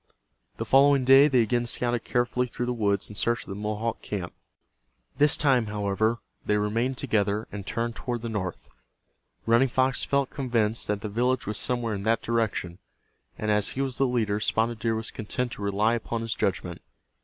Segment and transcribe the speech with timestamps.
[0.57, 4.01] The following day they again scouted carefully through the woods in search of the Mohawk
[4.01, 4.33] camp.
[5.19, 8.67] This time, however, they remained together and turned toward the north.
[9.45, 12.79] Running Fox felt convinced that the village was somewhere in that direction,
[13.37, 16.81] and as he was the leader Spotted Deer was content to rely upon his judgment.